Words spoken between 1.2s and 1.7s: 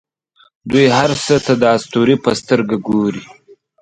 څه ته د